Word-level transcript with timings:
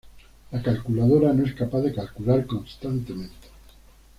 La 0.51 0.59
calculadora 0.63 1.31
no 1.31 1.45
es 1.45 1.53
capaz 1.53 1.81
de 1.81 1.93
calcular 1.93 2.47
constantemente. 2.47 3.49